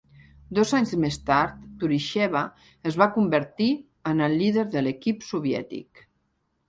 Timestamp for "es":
2.93-2.97